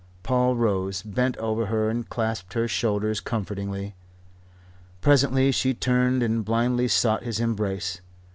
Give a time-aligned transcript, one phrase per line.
[0.23, 3.93] Paul rose, bent over her and clasped her shoulders comfortingly.
[4.99, 8.01] Presently she turned and blindly sought his embrace.